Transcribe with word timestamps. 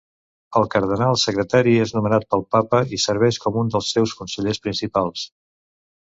El 0.59 0.63
Cardenal 0.75 1.19
Secretari 1.23 1.73
és 1.83 1.93
nomenat 1.97 2.25
pel 2.31 2.41
Papa, 2.57 2.81
i 2.99 2.99
serveix 3.05 3.39
com 3.45 3.61
un 3.65 3.71
dels 3.77 3.93
seus 3.99 4.17
consellers 4.23 4.63
principals. 4.67 5.29